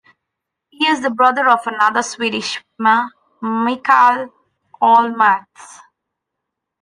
[0.69, 3.09] He is the brother of another Swedish swimmer,
[3.39, 4.33] Mikael
[4.81, 5.77] Holmertz.